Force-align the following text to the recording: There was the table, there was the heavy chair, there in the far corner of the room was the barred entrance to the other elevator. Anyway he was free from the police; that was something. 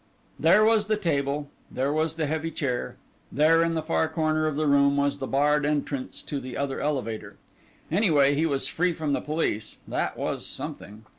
There 0.39 0.65
was 0.65 0.87
the 0.87 0.97
table, 0.97 1.47
there 1.69 1.93
was 1.93 2.15
the 2.15 2.25
heavy 2.25 2.49
chair, 2.49 2.95
there 3.31 3.61
in 3.61 3.75
the 3.75 3.83
far 3.83 4.09
corner 4.09 4.47
of 4.47 4.55
the 4.55 4.65
room 4.65 4.97
was 4.97 5.19
the 5.19 5.27
barred 5.27 5.63
entrance 5.63 6.23
to 6.23 6.39
the 6.39 6.57
other 6.57 6.81
elevator. 6.81 7.35
Anyway 7.91 8.33
he 8.33 8.47
was 8.47 8.65
free 8.67 8.93
from 8.93 9.13
the 9.13 9.21
police; 9.21 9.77
that 9.87 10.17
was 10.17 10.43
something. 10.43 11.03